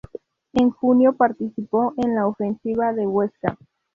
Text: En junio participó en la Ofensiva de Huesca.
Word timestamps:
En 0.53 0.71
junio 0.71 1.13
participó 1.13 1.93
en 1.97 2.15
la 2.15 2.25
Ofensiva 2.25 2.91
de 2.91 3.05
Huesca. 3.05 3.55